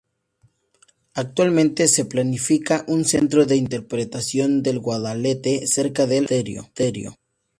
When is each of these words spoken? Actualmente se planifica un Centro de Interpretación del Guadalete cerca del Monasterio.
Actualmente 1.13 1.87
se 1.87 2.05
planifica 2.05 2.85
un 2.87 3.05
Centro 3.05 3.45
de 3.45 3.55
Interpretación 3.55 4.63
del 4.63 4.79
Guadalete 4.79 5.67
cerca 5.67 6.07
del 6.07 6.23
Monasterio. 6.27 7.19